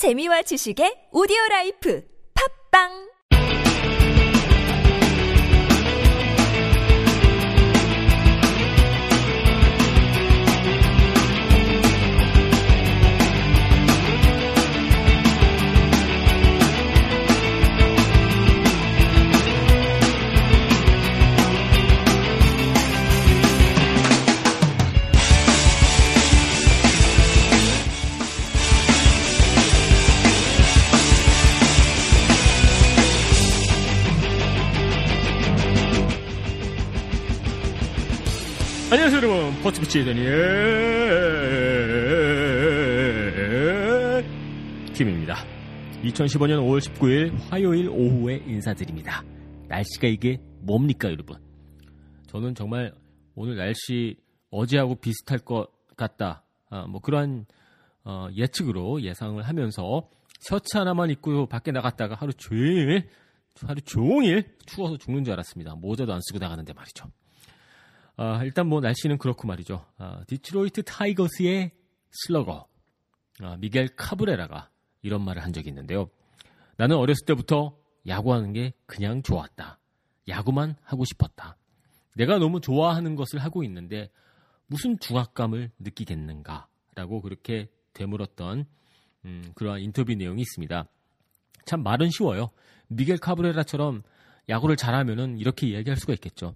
재미와 0.00 0.40
지식의 0.48 1.12
오디오 1.12 1.36
라이프. 1.50 2.00
팝빵 2.32 3.09
안녕하세요 38.92 39.22
여러분. 39.22 39.62
버스피치의 39.62 40.04
다니엘 40.04 40.24
김입니다. 44.92 45.36
2015년 46.02 46.58
5월 46.58 46.80
19일 46.80 47.38
화요일 47.48 47.88
오후에 47.88 48.42
인사드립니다. 48.48 49.22
날씨가 49.68 50.08
이게 50.08 50.40
뭡니까 50.62 51.08
여러분? 51.08 51.38
저는 52.26 52.56
정말 52.56 52.92
오늘 53.36 53.54
날씨 53.54 54.16
어제하고 54.50 54.96
비슷할 54.96 55.38
것 55.38 55.68
같다. 55.96 56.42
아, 56.68 56.88
뭐 56.88 57.00
그러한 57.00 57.46
어, 58.02 58.26
예측으로 58.34 59.02
예상을 59.02 59.40
하면서 59.40 60.10
셔츠 60.40 60.76
하나만 60.76 61.10
입고 61.10 61.46
밖에 61.46 61.70
나갔다가 61.70 62.16
하루 62.16 62.32
종일 62.32 63.08
하루 63.64 63.80
종일 63.82 64.56
추워서 64.66 64.98
죽는 64.98 65.22
줄 65.22 65.32
알았습니다. 65.34 65.76
모자도 65.76 66.12
안 66.12 66.18
쓰고 66.22 66.40
나가는데 66.40 66.72
말이죠 66.72 67.08
아, 68.22 68.44
일단 68.44 68.66
뭐 68.66 68.82
날씨는 68.82 69.16
그렇고 69.16 69.48
말이죠. 69.48 69.82
아, 69.96 70.22
디트로이트 70.26 70.82
타이거스의 70.82 71.70
슬러거 72.10 72.66
아, 73.40 73.56
미겔 73.56 73.96
카브레라가 73.96 74.68
이런 75.00 75.24
말을 75.24 75.42
한 75.42 75.54
적이 75.54 75.70
있는데요. 75.70 76.10
나는 76.76 76.96
어렸을 76.96 77.24
때부터 77.24 77.78
야구하는 78.06 78.52
게 78.52 78.74
그냥 78.84 79.22
좋았다. 79.22 79.78
야구만 80.28 80.76
하고 80.82 81.06
싶었다. 81.06 81.56
내가 82.14 82.36
너무 82.36 82.60
좋아하는 82.60 83.16
것을 83.16 83.38
하고 83.38 83.64
있는데 83.64 84.10
무슨 84.66 84.98
중압감을 84.98 85.70
느끼겠는가라고 85.78 87.22
그렇게 87.22 87.70
되물었던 87.94 88.66
음, 89.24 89.52
그러한 89.54 89.80
인터뷰 89.80 90.12
내용이 90.12 90.42
있습니다. 90.42 90.86
참 91.64 91.82
말은 91.82 92.10
쉬워요. 92.10 92.50
미겔 92.88 93.16
카브레라처럼 93.16 94.02
야구를 94.50 94.76
잘하면은 94.76 95.38
이렇게 95.38 95.68
이야기할 95.68 95.96
수가 95.96 96.12
있겠죠. 96.12 96.54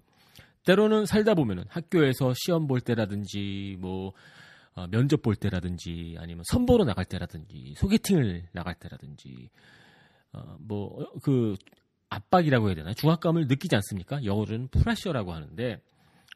때로는 0.65 1.05
살다 1.05 1.33
보면은 1.35 1.63
학교에서 1.69 2.33
시험 2.35 2.67
볼 2.67 2.81
때라든지 2.81 3.77
뭐 3.79 4.13
어, 4.73 4.87
면접 4.87 5.21
볼 5.21 5.35
때라든지 5.35 6.15
아니면 6.19 6.43
선보러 6.47 6.83
나갈 6.83 7.05
때라든지 7.05 7.73
소개팅을 7.77 8.49
나갈 8.51 8.75
때라든지 8.75 9.49
어, 10.33 10.57
뭐그 10.59 11.55
압박이라고 12.09 12.67
해야 12.67 12.75
되나 12.75 12.93
중압감을 12.93 13.47
느끼지 13.47 13.75
않습니까? 13.75 14.23
영어로는 14.23 14.67
프레셔라고 14.67 15.33
하는데 15.33 15.81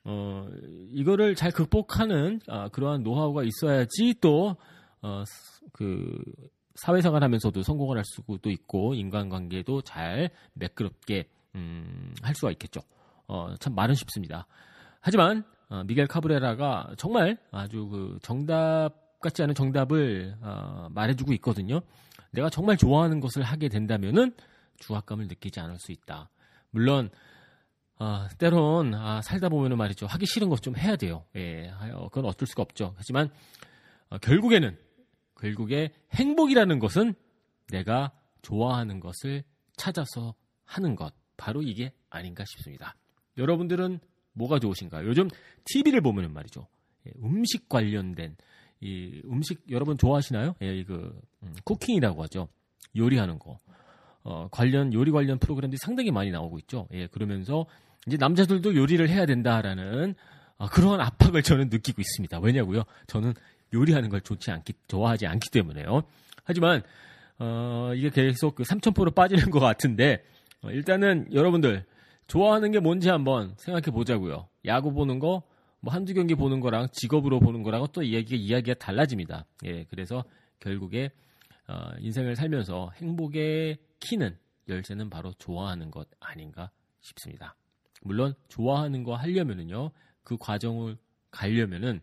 어, 0.05 0.47
이거를 0.91 1.35
잘 1.35 1.51
극복하는 1.51 2.39
아, 2.47 2.69
그러한 2.69 3.03
노하우가 3.03 3.43
있어야지 3.43 4.15
또 4.21 4.55
어, 5.01 5.23
그 5.73 6.17
사회생활 6.75 7.23
하면서도 7.23 7.61
성공을 7.61 7.97
할 7.97 8.05
수도 8.05 8.49
있고 8.49 8.93
인간관계도 8.93 9.81
잘 9.81 10.29
매끄럽게 10.53 11.27
음, 11.55 12.13
할 12.21 12.35
수가 12.35 12.51
있겠죠. 12.51 12.81
어, 13.29 13.53
참 13.59 13.75
말은 13.75 13.95
쉽습니다. 13.95 14.45
하지만 14.99 15.43
어, 15.69 15.83
미겔 15.85 16.07
카브레라가 16.07 16.95
정말 16.97 17.37
아주 17.51 17.87
그 17.87 18.17
정답 18.21 18.89
같지 19.21 19.43
않은 19.43 19.53
정답을 19.55 20.35
어, 20.41 20.87
말해주고 20.91 21.31
있거든요. 21.33 21.81
내가 22.31 22.49
정말 22.49 22.75
좋아하는 22.75 23.19
것을 23.19 23.43
하게 23.43 23.69
된다면은 23.69 24.33
중압감을 24.79 25.27
느끼지 25.27 25.59
않을 25.59 25.77
수 25.77 25.91
있다. 25.91 26.29
물론 26.71 27.09
어, 27.99 28.27
때론 28.37 28.93
아, 28.95 29.21
살다 29.21 29.49
보면은 29.49 29.77
말이죠 29.77 30.07
하기 30.07 30.25
싫은 30.25 30.49
것 30.49 30.61
좀 30.61 30.75
해야 30.77 30.95
돼요. 30.95 31.25
예, 31.35 31.71
그건 32.11 32.25
어쩔 32.25 32.47
수가 32.47 32.63
없죠. 32.63 32.93
하지만 32.97 33.29
어, 34.09 34.17
결국에는 34.17 34.77
결국에 35.39 35.93
행복이라는 36.13 36.79
것은 36.79 37.13
내가 37.69 38.11
좋아하는 38.41 38.99
것을 38.99 39.43
찾아서 39.77 40.33
하는 40.65 40.95
것 40.95 41.13
바로 41.37 41.61
이게 41.61 41.93
아닌가 42.09 42.43
싶습니다. 42.45 42.95
여러분들은 43.37 43.99
뭐가 44.33 44.59
좋으신가요? 44.59 45.07
요즘 45.07 45.29
TV를 45.65 46.01
보면은 46.01 46.33
말이죠. 46.33 46.67
예, 47.07 47.11
음식 47.23 47.69
관련된 47.69 48.35
이 48.81 49.21
음식 49.25 49.63
여러분 49.69 49.97
좋아하시나요? 49.97 50.55
예, 50.61 50.83
그 50.83 51.19
음, 51.43 51.53
쿠킹이라고 51.63 52.23
하죠. 52.23 52.47
요리하는 52.95 53.39
거. 53.39 53.57
어, 54.23 54.47
관련 54.51 54.93
요리 54.93 55.11
관련 55.11 55.39
프로그램들이 55.39 55.77
상당히 55.81 56.11
많이 56.11 56.31
나오고 56.31 56.59
있죠. 56.59 56.87
예, 56.93 57.07
그러면서 57.07 57.65
이제 58.07 58.17
남자들도 58.17 58.75
요리를 58.75 59.07
해야 59.09 59.25
된다라는 59.25 60.15
어, 60.57 60.67
그러한 60.67 60.99
압박을 61.01 61.43
저는 61.43 61.69
느끼고 61.69 62.01
있습니다. 62.01 62.39
왜냐고요? 62.39 62.83
저는 63.07 63.33
요리하는 63.73 64.09
걸 64.09 64.21
좋지 64.21 64.51
않기 64.51 64.73
좋아하지 64.87 65.27
않기 65.27 65.49
때문에요. 65.51 66.03
하지만 66.43 66.81
어, 67.37 67.91
이게 67.95 68.09
계속 68.09 68.55
그 68.55 68.63
삼천포로 68.63 69.11
빠지는 69.11 69.49
것 69.51 69.59
같은데 69.59 70.23
어, 70.61 70.71
일단은 70.71 71.27
여러분들 71.33 71.85
좋아하는 72.29 72.71
게 72.71 72.79
뭔지 72.79 73.09
한번 73.09 73.55
생각해 73.57 73.85
보자고요. 73.91 74.47
야구 74.65 74.93
보는 74.93 75.17
거, 75.17 75.41
뭐 75.79 75.91
한두 75.91 76.13
경기 76.13 76.35
보는 76.35 76.59
거랑 76.59 76.89
직업으로 76.91 77.39
보는 77.39 77.63
거랑은 77.63 77.87
또 77.91 78.03
이야기가, 78.03 78.35
이야기가 78.35 78.75
달라집니다. 78.75 79.45
예, 79.65 79.85
그래서 79.85 80.23
결국에, 80.59 81.09
어, 81.67 81.89
인생을 81.99 82.35
살면서 82.35 82.91
행복의 82.97 83.79
키는 83.99 84.37
열쇠는 84.67 85.09
바로 85.09 85.33
좋아하는 85.39 85.89
것 85.89 86.07
아닌가 86.19 86.69
싶습니다. 87.01 87.55
물론, 88.03 88.35
좋아하는 88.47 89.03
거 89.03 89.15
하려면은요, 89.15 89.89
그 90.23 90.37
과정을 90.37 90.97
가려면은, 91.31 91.99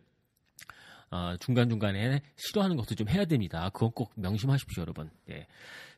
어, 1.09 1.37
중간 1.39 1.69
중간에 1.69 2.21
싫어하는 2.35 2.75
것도 2.75 2.95
좀 2.95 3.07
해야 3.07 3.23
됩니다. 3.23 3.69
그건 3.69 3.91
꼭 3.91 4.11
명심하십시오, 4.15 4.81
여러분. 4.81 5.09
예. 5.29 5.47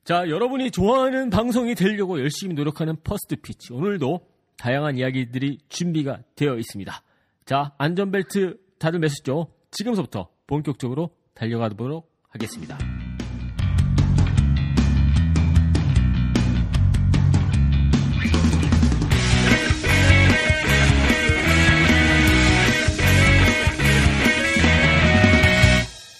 자, 0.03 0.27
여러분이 0.27 0.71
좋아하는 0.71 1.29
방송이 1.29 1.75
되려고 1.75 2.19
열심히 2.19 2.55
노력하는 2.55 2.95
First 3.03 3.35
Pitch. 3.35 3.73
오늘도 3.73 4.25
다양한 4.57 4.97
이야기들이 4.97 5.59
준비가 5.69 6.19
되어 6.35 6.57
있습니다. 6.57 7.03
자, 7.45 7.73
안전벨트 7.77 8.59
다들 8.79 8.99
매셨죠? 8.99 9.53
지금서부터 9.71 10.29
본격적으로 10.47 11.11
달려가 11.33 11.69
보도록 11.69 12.11
하겠습니다. 12.29 12.77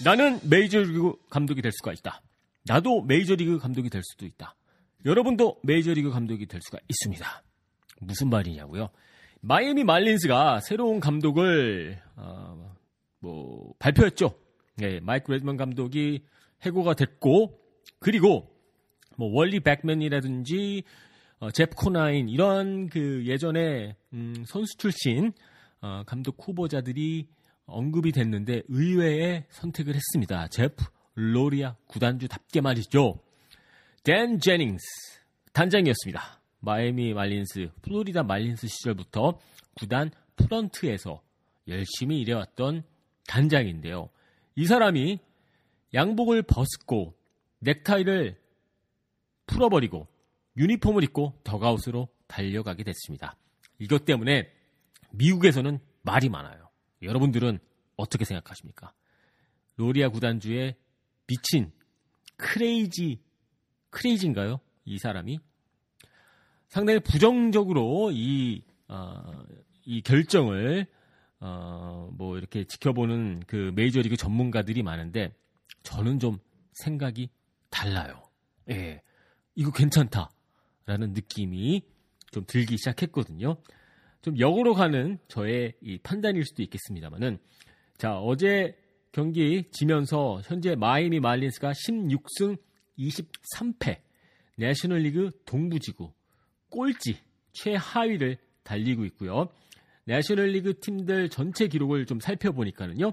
나는 0.02 0.40
메이저 0.48 0.78
리그 0.78 1.12
감독이 1.28 1.60
될 1.60 1.72
수가 1.72 1.92
있다. 1.92 2.22
나도 2.64 3.02
메이저리그 3.02 3.58
감독이 3.58 3.90
될 3.90 4.02
수도 4.04 4.26
있다. 4.26 4.54
여러분도 5.04 5.60
메이저리그 5.62 6.10
감독이 6.10 6.46
될 6.46 6.60
수가 6.62 6.78
있습니다. 6.88 7.42
무슨 8.00 8.28
말이냐고요? 8.28 8.90
마이애미 9.40 9.84
말린스가 9.84 10.60
새로운 10.60 11.00
감독을 11.00 12.00
어, 12.16 12.76
뭐 13.20 13.72
발표했죠. 13.78 14.34
네, 14.76 15.00
마이크 15.00 15.30
레드먼 15.30 15.56
감독이 15.56 16.24
해고가 16.62 16.94
됐고 16.94 17.58
그리고 17.98 18.54
뭐 19.16 19.30
월리 19.32 19.60
백맨이라든지 19.60 20.84
어, 21.38 21.50
제프 21.50 21.74
코나인 21.74 22.28
이런 22.28 22.88
그 22.88 23.24
예전에 23.26 23.96
음, 24.12 24.44
선수 24.46 24.76
출신 24.76 25.32
어, 25.80 26.02
감독 26.06 26.36
후보자들이 26.46 27.28
언급이 27.64 28.12
됐는데 28.12 28.62
의외의 28.68 29.46
선택을 29.48 29.94
했습니다. 29.94 30.48
제프 30.48 30.84
로리아 31.14 31.76
구단주답게 31.86 32.60
말이죠. 32.60 33.20
댄 34.02 34.40
제닝스 34.40 34.84
단장이었습니다. 35.52 36.40
마이애미 36.60 37.14
말린스, 37.14 37.70
플로리다 37.82 38.22
말린스 38.22 38.68
시절부터 38.68 39.38
구단 39.74 40.10
프런트에서 40.36 41.22
열심히 41.68 42.20
일해왔던 42.20 42.82
단장인데요. 43.26 44.10
이 44.56 44.66
사람이 44.66 45.18
양복을 45.94 46.42
벗고 46.42 47.16
넥타이를 47.60 48.38
풀어버리고 49.46 50.06
유니폼을 50.56 51.02
입고 51.04 51.40
더가웃으로 51.44 52.08
달려가게 52.26 52.84
됐습니다. 52.84 53.36
이것 53.78 54.04
때문에 54.04 54.52
미국에서는 55.12 55.78
말이 56.02 56.28
많아요. 56.28 56.68
여러분들은 57.02 57.58
어떻게 57.96 58.24
생각하십니까? 58.24 58.92
로리아 59.76 60.08
구단주의 60.10 60.76
미친 61.30 61.70
크레이지 62.36 63.20
크레이지인가요? 63.90 64.58
이 64.84 64.98
사람이 64.98 65.38
상당히 66.68 66.98
부정적으로 66.98 68.10
이, 68.12 68.62
어, 68.88 69.44
이 69.84 70.02
결정을 70.02 70.86
어, 71.38 72.10
뭐 72.12 72.36
이렇게 72.36 72.64
지켜보는 72.64 73.44
그 73.46 73.72
메이저리그 73.76 74.16
전문가들이 74.16 74.82
많은데 74.82 75.32
저는 75.84 76.18
좀 76.18 76.38
생각이 76.72 77.30
달라요. 77.70 78.22
예. 78.68 79.00
이거 79.54 79.70
괜찮다라는 79.70 81.12
느낌이 81.12 81.82
좀 82.32 82.44
들기 82.46 82.76
시작했거든요. 82.76 83.56
좀 84.22 84.38
역으로 84.38 84.74
가는 84.74 85.18
저의 85.28 85.74
이 85.80 85.98
판단일 85.98 86.44
수도 86.44 86.62
있겠습니다만은 86.62 87.38
자, 87.98 88.18
어제 88.18 88.79
경기 89.12 89.64
지면서 89.72 90.40
현재 90.44 90.74
마이미 90.76 91.20
말린스가 91.20 91.72
16승 91.72 92.58
23패 92.98 94.00
내셔널리그 94.56 95.42
동부지구 95.46 96.12
꼴찌 96.68 97.18
최하위를 97.52 98.38
달리고 98.62 99.04
있고요. 99.06 99.48
내셔널리그 100.04 100.80
팀들 100.80 101.28
전체 101.28 101.66
기록을 101.66 102.06
좀 102.06 102.20
살펴보니까는요. 102.20 103.12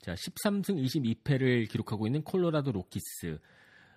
자, 0.00 0.14
13승 0.14 0.82
22패를 0.82 1.68
기록하고 1.70 2.06
있는 2.06 2.22
콜로라도 2.22 2.72
로키스, 2.72 3.38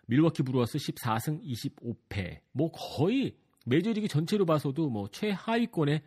밀워키 0.07 0.43
브루어스 0.43 0.77
14승 0.77 1.43
25패. 1.43 2.39
뭐 2.53 2.71
거의 2.71 3.35
메이저리그 3.65 4.07
전체로 4.07 4.45
봐서도 4.45 4.89
뭐 4.89 5.07
최하위권에 5.09 6.01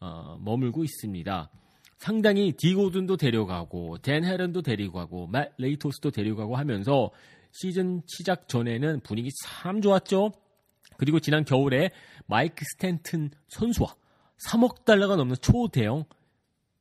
어, 0.00 0.38
머물고 0.40 0.84
있습니다. 0.84 1.50
상당히 2.00 2.52
디 2.52 2.65
고든도 2.65 3.18
데려가고 3.18 3.98
댄 3.98 4.24
헤런도 4.24 4.62
데리고 4.62 4.94
가고 4.94 5.26
맷 5.26 5.52
레이토스도 5.58 6.10
데리고 6.10 6.38
가고 6.38 6.56
하면서 6.56 7.10
시즌 7.52 8.00
시작 8.06 8.48
전에는 8.48 9.00
분위기 9.00 9.28
참 9.44 9.82
좋았죠. 9.82 10.32
그리고 10.96 11.20
지난 11.20 11.44
겨울에 11.44 11.90
마이크 12.26 12.64
스탠튼 12.64 13.30
선수와 13.48 13.94
3억 14.48 14.86
달러가 14.86 15.16
넘는 15.16 15.36
초대형 15.42 16.04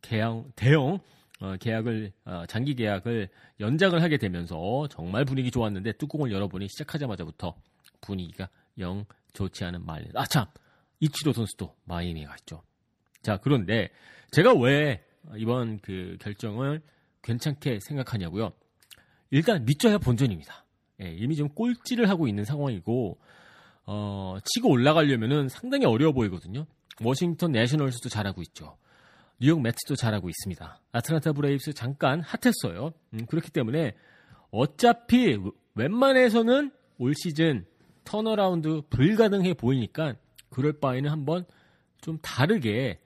계약, 0.02 0.46
대형 0.56 1.00
어, 1.42 1.56
계약을 1.60 2.14
어, 2.24 2.46
장기 2.48 2.74
계약을 2.76 3.28
연장을 3.60 4.02
하게 4.02 4.18
되면서 4.18 4.88
정말 4.90 5.26
분위기 5.26 5.52
좋았는데 5.52 5.94
뚜껑을 5.94 6.32
열어보니 6.32 6.70
시작하자마자부터 6.70 7.56
분위기가 8.00 8.48
영 8.78 9.04
좋지 9.34 9.66
않은 9.66 9.86
말린. 9.86 10.12
아참 10.16 10.46
이치로 11.02 11.34
선수도 11.34 11.76
마이애미에 11.84 12.24
갔죠. 12.24 12.64
자 13.22 13.36
그런데 13.36 13.90
제가 14.32 14.54
왜 14.54 15.04
이번 15.38 15.80
그 15.80 16.18
결정을 16.20 16.82
괜찮게 17.22 17.80
생각하냐고요. 17.82 18.52
일단 19.32 19.66
믿져야 19.66 19.98
본전입니다. 19.98 20.66
예, 21.02 21.14
이미 21.14 21.36
좀 21.36 21.50
꼴찌를 21.50 22.10
하고 22.10 22.28
있는 22.28 22.44
상황이고 22.46 23.20
어, 23.86 24.38
치고 24.44 24.70
올라가려면은 24.70 25.50
상당히 25.50 25.86
어려워 25.86 26.14
보이거든요. 26.14 26.66
워싱턴 27.02 27.52
내셔널스도 27.52 28.10
잘하고 28.10 28.42
있죠. 28.44 28.78
뉴욕 29.40 29.62
메츠도 29.62 29.96
잘하고 29.96 30.30
있습니다. 30.30 30.82
아틀란타 30.92 31.32
브레이브스 31.32 31.74
잠깐 31.74 32.22
hot했어요. 32.22 32.92
음, 33.14 33.26
그렇기 33.26 33.52
때문에 33.52 33.96
어차피 34.52 35.38
웬만해서는 35.76 36.72
올 36.98 37.14
시즌 37.16 37.66
turnaround 38.04 38.82
불가능해 38.90 39.54
보이니까 39.54 40.16
그럴 40.50 40.74
바에는 40.74 41.10
한번 41.10 41.46
좀 42.02 42.18
다르게 42.22 43.00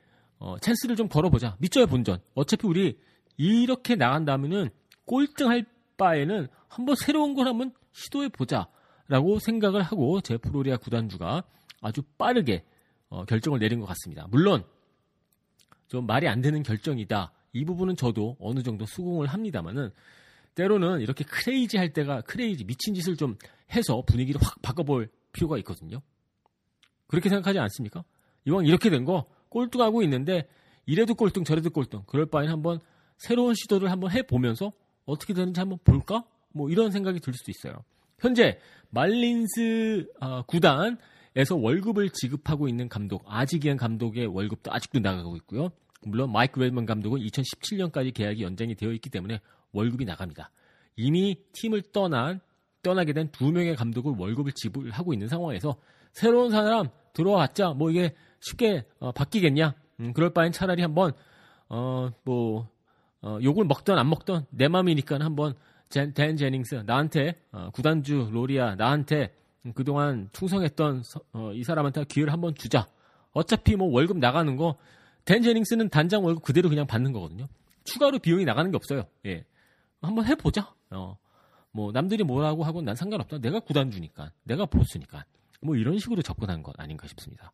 어, 0.43 0.57
찬스를 0.59 0.97
좀 0.97 1.07
걸어보자. 1.07 1.55
믿져야 1.59 1.85
본전. 1.85 2.19
어차피 2.33 2.67
우리 2.67 2.99
이렇게 3.37 3.95
나간다면은 3.95 4.69
꼴등할 5.05 5.65
바에는 5.95 6.49
한번 6.67 6.95
새로운 6.97 7.33
걸 7.33 7.47
한번 7.47 7.71
시도해 7.93 8.27
보자라고 8.27 9.39
생각을 9.39 9.81
하고 9.81 10.19
제프 10.19 10.35
로리아 10.35 10.75
구단주가 10.75 11.43
아주 11.79 12.01
빠르게 12.17 12.65
어, 13.07 13.23
결정을 13.23 13.59
내린 13.59 13.79
것 13.79 13.85
같습니다. 13.85 14.27
물론 14.29 14.65
좀 15.87 16.05
말이 16.05 16.27
안 16.27 16.41
되는 16.41 16.61
결정이다. 16.61 17.31
이 17.53 17.63
부분은 17.63 17.95
저도 17.95 18.35
어느 18.41 18.63
정도 18.63 18.85
수긍을 18.85 19.27
합니다만은 19.27 19.91
때로는 20.55 20.99
이렇게 20.99 21.23
크레이지 21.23 21.77
할 21.77 21.93
때가 21.93 22.19
크레이지 22.21 22.65
미친 22.65 22.93
짓을 22.93 23.15
좀 23.15 23.37
해서 23.73 24.03
분위기를 24.05 24.41
확 24.43 24.61
바꿔볼 24.61 25.09
필요가 25.31 25.57
있거든요. 25.59 26.01
그렇게 27.07 27.29
생각하지 27.29 27.59
않습니까? 27.59 28.03
이왕 28.45 28.65
이렇게 28.65 28.89
된 28.89 29.05
거 29.05 29.25
꼴등하고 29.53 30.01
있는데 30.03 30.47
이래도 30.85 31.13
꼴등 31.13 31.43
저래도 31.43 31.69
꼴등 31.69 32.03
그럴 32.07 32.25
바엔 32.25 32.49
한번 32.49 32.79
새로운 33.17 33.53
시도를 33.53 33.91
한번 33.91 34.11
해보면서 34.11 34.73
어떻게 35.05 35.33
되는지 35.33 35.59
한번 35.59 35.77
볼까? 35.83 36.25
뭐 36.51 36.69
이런 36.69 36.91
생각이 36.91 37.19
들 37.19 37.33
수도 37.33 37.51
있어요. 37.51 37.83
현재 38.19 38.59
말린스 38.89 40.07
어, 40.19 40.41
구단 40.43 40.97
에서 41.35 41.55
월급을 41.55 42.11
지급하고 42.11 42.67
있는 42.67 42.87
감독 42.89 43.23
아지기안 43.25 43.75
감독의 43.75 44.27
월급도 44.27 44.71
아직도 44.71 44.99
나가고 44.99 45.35
있고요. 45.37 45.71
물론 46.03 46.31
마이크 46.31 46.59
웨드먼 46.59 46.85
감독은 46.85 47.21
2017년까지 47.21 48.13
계약이 48.13 48.43
연장이 48.43 48.75
되어 48.75 48.91
있기 48.91 49.09
때문에 49.09 49.39
월급이 49.71 50.05
나갑니다. 50.05 50.51
이미 50.95 51.35
팀을 51.53 51.81
떠난 51.91 52.39
떠나게 52.83 53.13
된 53.13 53.29
두 53.31 53.51
명의 53.51 53.75
감독을 53.75 54.13
월급을 54.15 54.51
지불하고 54.51 55.13
있는 55.13 55.27
상황에서 55.27 55.75
새로운 56.11 56.51
사람 56.51 56.89
들어왔자 57.13 57.71
뭐 57.71 57.89
이게 57.89 58.13
쉽게 58.43 58.85
어, 58.99 59.11
바뀌겠냐? 59.11 59.75
음, 59.99 60.13
그럴 60.13 60.31
바엔 60.33 60.51
차라리 60.51 60.81
한번 60.81 61.13
어 61.69 62.11
뭐 62.23 62.67
어, 63.21 63.39
욕을 63.41 63.65
먹던 63.65 63.97
안 63.97 64.09
먹던 64.09 64.45
내 64.49 64.67
맘이니까 64.67 65.17
한번 65.19 65.53
댄, 65.89 66.13
댄 66.13 66.35
제닝스 66.35 66.83
나한테 66.85 67.41
어, 67.51 67.69
구단주 67.73 68.29
로리아 68.31 68.75
나한테 68.75 69.33
그동안 69.75 70.29
충성했던 70.33 71.03
어, 71.31 71.51
이 71.53 71.63
사람한테 71.63 72.03
기회를 72.03 72.33
한번 72.33 72.53
주자. 72.53 72.87
어차피 73.31 73.75
뭐 73.77 73.87
월급 73.91 74.17
나가는 74.17 74.55
거, 74.57 74.75
댄 75.25 75.41
제닝스는 75.41 75.89
단장 75.89 76.25
월급 76.25 76.43
그대로 76.43 76.67
그냥 76.67 76.85
받는 76.85 77.13
거거든요. 77.13 77.47
추가로 77.85 78.19
비용이 78.19 78.43
나가는 78.43 78.69
게 78.69 78.75
없어요. 78.75 79.05
예. 79.25 79.45
한번 80.01 80.25
해보자. 80.25 80.73
어. 80.91 81.17
뭐, 81.71 81.91
남들이 81.91 82.23
뭐라고 82.23 82.63
하고 82.63 82.81
난 82.81 82.95
상관없다. 82.95 83.39
내가 83.39 83.59
구단주니까. 83.61 84.31
내가 84.43 84.65
보스니까. 84.65 85.25
뭐 85.61 85.75
이런 85.75 85.97
식으로 85.97 86.21
접근한 86.21 86.61
것 86.61 86.77
아닌가 86.79 87.07
싶습니다. 87.07 87.51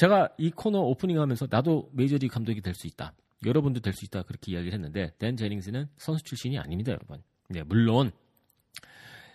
제가 0.00 0.30
이 0.38 0.50
코너 0.50 0.80
오프닝 0.80 1.20
하면서 1.20 1.46
나도 1.50 1.90
메이저리그 1.92 2.32
감독이 2.32 2.62
될 2.62 2.74
수 2.74 2.86
있다. 2.86 3.12
여러분도 3.44 3.80
될 3.80 3.92
수 3.92 4.06
있다. 4.06 4.22
그렇게 4.22 4.52
이야기를 4.52 4.72
했는데, 4.72 5.12
댄 5.18 5.36
제닝스는 5.36 5.90
선수 5.98 6.24
출신이 6.24 6.58
아닙니다, 6.58 6.92
여러분. 6.92 7.22
네, 7.50 7.62
물론, 7.64 8.10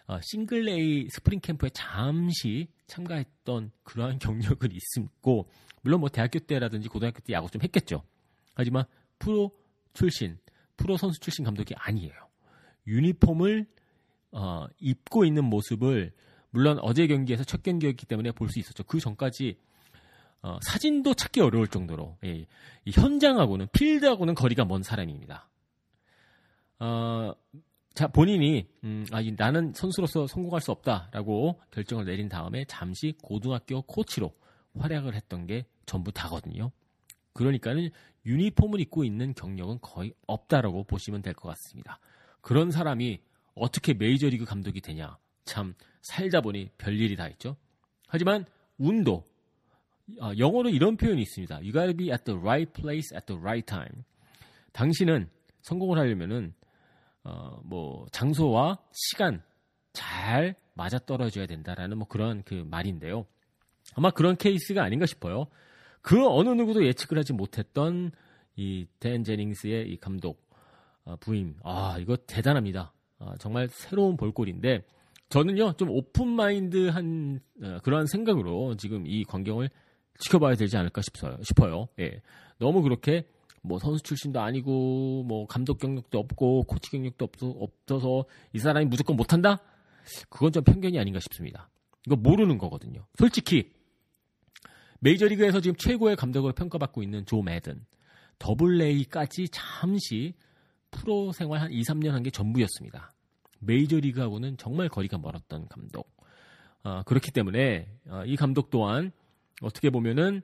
어, 0.07 0.19
Single 0.23 0.95
A 0.95 1.07
스프링 1.11 1.41
캠프에 1.41 1.69
잠시 1.71 2.67
참가했던 2.87 3.73
그러한 3.83 4.17
경력은 4.57 4.69
있고 4.71 5.47
물론 5.83 5.99
뭐 5.99 6.09
대학교 6.09 6.39
때라든지 6.39 6.89
고등학교 6.89 7.19
때 7.19 7.33
야구 7.33 7.51
좀 7.51 7.61
했겠죠. 7.61 8.01
하지만 8.55 8.85
프로 9.19 9.51
출신, 9.93 10.39
프로 10.77 10.97
선수 10.97 11.19
출신 11.19 11.45
감독이 11.45 11.75
아니에요. 11.77 12.13
유니폼을 12.87 13.67
어, 14.31 14.65
입고 14.79 15.25
있는 15.25 15.45
모습을 15.45 16.11
물론 16.49 16.79
어제 16.81 17.05
경기에서 17.05 17.43
첫 17.43 17.61
경기였기 17.61 18.07
때문에 18.07 18.31
볼 18.31 18.49
수 18.49 18.57
있었죠. 18.59 18.83
그 18.83 18.99
전까지 18.99 19.59
어, 20.41 20.59
사진도 20.61 21.13
찾기 21.13 21.41
어려울 21.41 21.67
정도로 21.67 22.17
예, 22.23 22.45
현장하고는 22.91 23.67
필드하고는 23.71 24.35
거리가 24.35 24.65
먼 24.65 24.83
사람입니다. 24.83 25.49
어, 26.79 27.33
자, 27.93 28.07
본인이, 28.07 28.67
음, 28.83 29.05
아, 29.11 29.21
나는 29.37 29.73
선수로서 29.73 30.27
성공할 30.27 30.61
수 30.61 30.71
없다라고 30.71 31.61
결정을 31.71 32.05
내린 32.05 32.27
다음에 32.27 32.65
잠시 32.65 33.13
고등학교 33.23 33.81
코치로 33.83 34.33
활약을 34.77 35.15
했던 35.15 35.47
게 35.47 35.65
전부 35.85 36.11
다거든요. 36.11 36.71
그러니까는 37.33 37.89
유니폼을 38.25 38.81
입고 38.81 39.03
있는 39.03 39.33
경력은 39.33 39.79
거의 39.81 40.13
없다라고 40.27 40.83
보시면 40.83 41.21
될 41.21 41.33
것 41.33 41.47
같습니다. 41.49 41.99
그런 42.41 42.71
사람이 42.71 43.19
어떻게 43.55 43.93
메이저리그 43.93 44.45
감독이 44.45 44.81
되냐. 44.81 45.17
참, 45.45 45.73
살다 46.01 46.41
보니 46.41 46.69
별일이 46.77 47.15
다 47.15 47.27
있죠. 47.29 47.55
하지만 48.07 48.45
운도, 48.77 49.25
어, 50.19 50.31
영어로 50.37 50.69
이런 50.69 50.97
표현이 50.97 51.21
있습니다. 51.21 51.55
You 51.57 51.71
gotta 51.71 51.95
be 51.95 52.11
at 52.11 52.23
the 52.23 52.39
right 52.39 52.71
place 52.73 53.15
at 53.15 53.25
the 53.25 53.39
right 53.39 53.65
time. 53.65 54.03
당신은 54.71 55.29
성공을 55.61 55.97
하려면은 55.97 56.53
어, 57.23 57.59
뭐 57.63 58.05
장소와 58.11 58.77
시간 58.91 59.41
잘 59.93 60.55
맞아 60.73 60.99
떨어져야 60.99 61.47
된다라는 61.47 61.97
뭐 61.97 62.07
그런 62.07 62.43
그 62.43 62.65
말인데요. 62.69 63.25
아마 63.95 64.11
그런 64.11 64.35
케이스가 64.35 64.83
아닌가 64.83 65.05
싶어요. 65.05 65.47
그 66.01 66.27
어느 66.27 66.49
누구도 66.49 66.85
예측을 66.85 67.17
하지 67.17 67.33
못했던 67.33 68.11
이댄 68.55 69.23
제닝스의 69.23 69.89
이 69.89 69.97
감독 69.97 70.45
어, 71.03 71.15
부임. 71.17 71.55
아 71.63 71.97
이거 71.99 72.15
대단합니다. 72.15 72.93
아, 73.19 73.33
정말 73.39 73.67
새로운 73.69 74.17
볼거리인데 74.17 74.83
저는요 75.29 75.73
좀 75.73 75.89
오픈 75.89 76.27
마인드한 76.27 77.39
어, 77.63 77.79
그런 77.83 78.05
생각으로 78.05 78.75
지금 78.75 79.07
이 79.07 79.23
광경을 79.23 79.69
지켜봐야 80.19 80.55
되지 80.55 80.77
않을까 80.77 81.01
싶어요. 81.01 81.37
싶어요. 81.43 81.87
예. 81.99 82.21
너무 82.57 82.81
그렇게 82.81 83.27
뭐 83.61 83.79
선수 83.79 84.01
출신도 84.03 84.39
아니고 84.39 85.23
뭐 85.23 85.47
감독 85.47 85.79
경력도 85.79 86.17
없고 86.19 86.63
코치 86.63 86.91
경력도 86.91 87.25
없어, 87.25 87.47
없어 87.47 87.99
서 87.99 88.25
이 88.53 88.59
사람이 88.59 88.85
무조건 88.85 89.15
못한다? 89.15 89.57
그건 90.29 90.51
좀 90.51 90.63
편견이 90.63 90.99
아닌가 90.99 91.19
싶습니다. 91.19 91.69
이거 92.05 92.15
모르는 92.15 92.57
거거든요. 92.57 93.05
솔직히 93.17 93.71
메이저리그에서 94.99 95.59
지금 95.61 95.75
최고의 95.75 96.15
감독으로 96.15 96.53
평가받고 96.53 97.03
있는 97.03 97.25
조 97.25 97.41
매든 97.41 97.83
더블 98.39 98.81
A까지 98.81 99.47
잠시 99.49 100.33
프로 100.91 101.31
생활 101.31 101.61
한 101.61 101.71
2, 101.71 101.81
3년 101.81 102.11
한 102.11 102.23
게 102.23 102.29
전부였습니다. 102.29 103.11
메이저리그하고는 103.59 104.57
정말 104.57 104.89
거리가 104.89 105.17
멀었던 105.17 105.67
감독. 105.67 106.09
어, 106.83 107.01
그렇기 107.03 107.31
때문에 107.31 107.87
어, 108.07 108.23
이 108.25 108.35
감독 108.35 108.69
또한 108.69 109.11
어떻게 109.61 109.89
보면은 109.89 110.41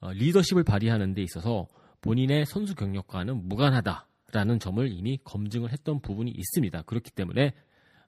어, 0.00 0.12
리더십을 0.12 0.64
발휘하는 0.64 1.14
데 1.14 1.22
있어서 1.22 1.66
본인의 2.00 2.46
선수 2.46 2.74
경력과는 2.74 3.48
무관하다라는 3.48 4.60
점을 4.60 4.88
이미 4.92 5.18
검증을 5.24 5.72
했던 5.72 6.00
부분이 6.00 6.30
있습니다. 6.30 6.82
그렇기 6.82 7.10
때문에 7.10 7.52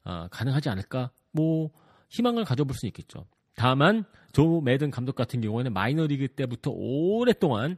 어, 0.04 0.28
가능하지 0.30 0.69
않을까? 0.69 1.11
뭐 1.33 1.71
희망을 2.09 2.45
가져볼 2.45 2.75
수 2.75 2.87
있겠죠. 2.87 3.26
다만 3.54 4.04
조 4.33 4.61
매든 4.61 4.90
감독 4.90 5.16
같은 5.16 5.40
경우에는 5.40 5.73
마이너리그 5.73 6.28
때부터 6.28 6.71
오랫동안 6.71 7.76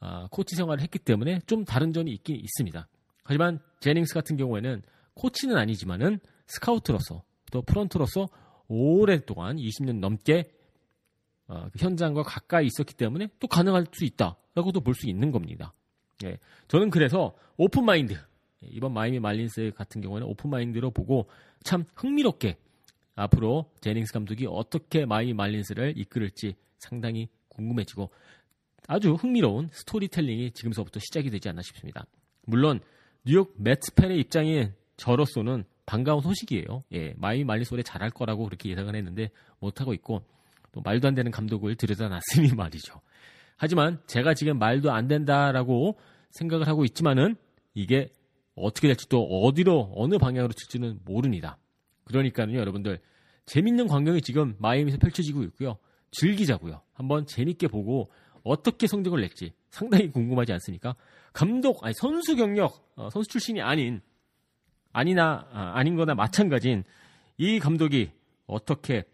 어, 0.00 0.26
코치 0.30 0.54
생활을 0.56 0.82
했기 0.82 0.98
때문에 0.98 1.40
좀 1.46 1.64
다른 1.64 1.92
점이 1.92 2.12
있긴 2.12 2.36
있습니다. 2.36 2.86
하지만 3.24 3.58
제닝스 3.80 4.14
같은 4.14 4.36
경우에는 4.36 4.82
코치는 5.14 5.56
아니지만은 5.56 6.20
스카우트로서 6.46 7.24
또 7.50 7.62
프런트로서 7.62 8.28
오랫동안 8.68 9.56
20년 9.56 9.98
넘게 10.00 10.55
어, 11.48 11.68
그 11.72 11.78
현장과 11.78 12.22
가까이 12.22 12.66
있었기 12.66 12.94
때문에 12.94 13.28
또 13.38 13.46
가능할 13.46 13.86
수 13.92 14.04
있다라고도 14.04 14.80
볼 14.80 14.94
수 14.94 15.08
있는 15.08 15.30
겁니다. 15.30 15.72
예, 16.24 16.38
저는 16.68 16.90
그래서 16.90 17.34
open 17.56 17.84
mind 17.84 18.14
예, 18.14 18.68
이번 18.70 18.92
마이애미 18.92 19.20
말린스 19.20 19.72
같은 19.76 20.00
경우는 20.00 20.26
open 20.26 20.50
mind로 20.50 20.90
보고 20.90 21.28
참 21.62 21.84
흥미롭게 21.94 22.56
앞으로 23.14 23.70
제닝스 23.80 24.12
감독이 24.12 24.46
어떻게 24.48 25.06
마이애미 25.06 25.34
말린스를 25.34 25.94
이끌을지 25.96 26.56
상당히 26.78 27.28
궁금해지고 27.48 28.10
아주 28.88 29.14
흥미로운 29.14 29.68
스토리텔링이 29.72 30.52
지금서부터 30.52 31.00
시작이 31.00 31.30
되지 31.30 31.48
않나 31.48 31.62
싶습니다. 31.62 32.06
물론 32.42 32.80
뉴욕 33.24 33.54
메츠 33.56 33.94
팬의 33.94 34.18
입장인 34.20 34.74
저로서는 34.96 35.64
반가운 35.84 36.20
소식이에요. 36.20 36.84
예, 36.92 37.14
마이애미 37.16 37.44
말린스 37.44 37.74
올해 37.74 37.82
잘할 37.82 38.10
거라고 38.10 38.44
그렇게 38.44 38.70
예상을 38.70 38.94
했는데 38.94 39.30
못하고 39.58 39.92
있고 39.94 40.22
또 40.76 40.82
말도 40.84 41.08
안 41.08 41.14
되는 41.14 41.32
감독을 41.32 41.74
들여다놨으니 41.76 42.52
말이죠. 42.54 43.00
하지만 43.56 43.98
제가 44.06 44.34
지금 44.34 44.58
말도 44.58 44.92
안 44.92 45.08
된다라고 45.08 45.98
생각을 46.32 46.68
하고 46.68 46.84
있지만은 46.84 47.34
이게 47.72 48.10
어떻게 48.54 48.86
될지 48.86 49.08
또 49.08 49.22
어디로 49.24 49.94
어느 49.96 50.18
방향으로 50.18 50.52
칠지는 50.52 51.00
모릅니다. 51.06 51.56
그러니까요 52.04 52.58
여러분들 52.58 53.00
재밌는 53.46 53.86
광경이 53.86 54.20
지금 54.20 54.54
마이애미에서 54.58 54.98
펼쳐지고 54.98 55.44
있고요. 55.44 55.78
즐기자고요. 56.10 56.82
한번 56.92 57.24
재밌게 57.24 57.68
보고 57.68 58.10
어떻게 58.44 58.86
성적을 58.86 59.22
낼지 59.22 59.54
상당히 59.70 60.10
궁금하지 60.10 60.52
않습니까? 60.52 60.94
감독 61.32 61.82
아니 61.86 61.94
선수 61.94 62.36
경력 62.36 62.92
어, 62.96 63.08
선수 63.08 63.30
출신이 63.30 63.62
아닌 63.62 64.02
아니나 64.92 65.48
아, 65.50 65.72
아닌거나 65.76 66.14
마찬가지인 66.14 66.84
이 67.38 67.58
감독이 67.60 68.10
어떻게 68.46 69.04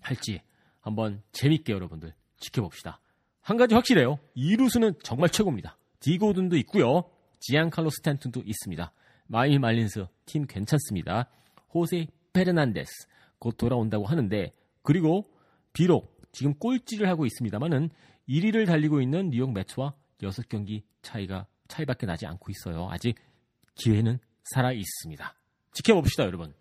할지 0.00 0.40
한번 0.86 1.20
재밌게 1.32 1.72
여러분들 1.72 2.14
지켜봅시다. 2.38 3.00
한 3.40 3.56
가지 3.56 3.74
확실해요. 3.74 4.20
이루수는 4.34 4.94
정말 5.02 5.30
최고입니다. 5.30 5.76
디고든도 5.98 6.56
있고요. 6.58 7.10
지안칼로 7.40 7.90
스탠튼도 7.90 8.44
있습니다. 8.46 8.92
마이애미 9.26 9.58
말린스 9.58 10.06
팀 10.26 10.46
괜찮습니다. 10.46 11.28
호세 11.74 12.06
페르난데스 12.32 13.08
곧 13.40 13.56
돌아온다고 13.56 14.04
하는데 14.04 14.52
그리고 14.82 15.24
비록 15.72 16.20
지금 16.30 16.54
꼴찌를 16.54 17.08
하고 17.08 17.26
있습니다만은 17.26 17.90
1위를 18.28 18.66
달리고 18.66 19.00
있는 19.00 19.30
뉴욕 19.30 19.52
메츠와 19.52 19.92
6경기 20.20 20.84
차이가 21.02 21.48
차이밖에 21.66 22.06
나지 22.06 22.26
않고 22.26 22.52
있어요. 22.52 22.86
아직 22.92 23.16
기회는 23.74 24.20
살아 24.44 24.70
있습니다. 24.72 25.34
지켜봅시다, 25.72 26.24
여러분. 26.26 26.54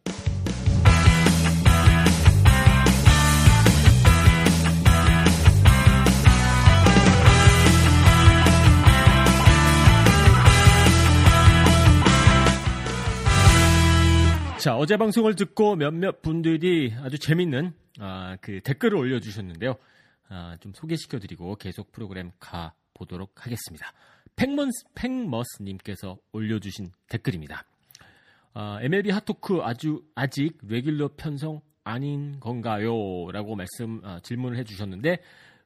자, 14.65 14.75
어제 14.75 14.97
방송을 14.97 15.35
듣고 15.35 15.75
몇몇 15.75 16.23
분들이 16.23 16.91
아주 17.03 17.19
재밌는 17.19 17.71
아, 17.99 18.35
그 18.41 18.61
댓글을 18.61 18.97
올려주셨는데요. 18.97 19.75
아, 20.29 20.57
좀 20.59 20.73
소개시켜드리고 20.73 21.57
계속 21.57 21.91
프로그램 21.91 22.31
가 22.39 22.73
보도록 22.95 23.45
하겠습니다. 23.45 23.93
팽먼스, 24.35 24.85
팽머스님께서 24.95 26.17
올려주신 26.31 26.91
댓글입니다. 27.09 27.63
아, 28.55 28.79
MLB 28.81 29.11
핫토크 29.11 29.59
아주 29.61 30.01
아직 30.15 30.57
레귤러 30.63 31.11
편성 31.15 31.61
아닌 31.83 32.39
건가요? 32.39 33.29
라고 33.31 33.55
말씀 33.55 34.01
아, 34.03 34.19
질문을 34.23 34.57
해주셨는데 34.57 35.19